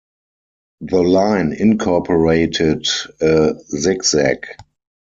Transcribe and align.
The 0.79 1.03
line 1.03 1.53
incorporated 1.53 2.87
a 3.21 3.53
zig 3.71 4.03
zag. 4.03 4.47